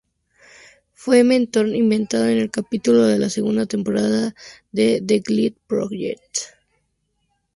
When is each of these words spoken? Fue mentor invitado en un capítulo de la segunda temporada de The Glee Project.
Fue 0.93 1.23
mentor 1.23 1.67
invitado 1.67 2.25
en 2.25 2.39
un 2.41 2.47
capítulo 2.47 3.03
de 3.03 3.19
la 3.19 3.29
segunda 3.29 3.67
temporada 3.67 4.33
de 4.71 4.99
The 5.05 5.19
Glee 5.19 5.55
Project. 5.67 6.39